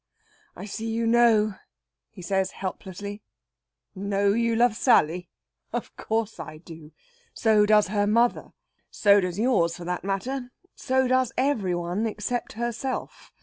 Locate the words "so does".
7.35-7.89, 8.89-9.37, 10.73-11.31